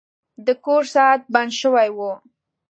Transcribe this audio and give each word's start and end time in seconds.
د 0.45 0.47
کور 0.65 0.83
ساعت 0.93 1.21
بند 1.33 1.51
شوی 1.61 1.89
و. 1.97 1.99